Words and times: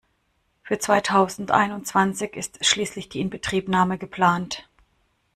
Für 0.63 0.79
zweitausendeinundzwanzig 0.79 2.35
ist 2.35 2.65
schließlich 2.65 3.07
die 3.09 3.19
Inbetriebnahme 3.21 3.99
geplant. 3.99 4.67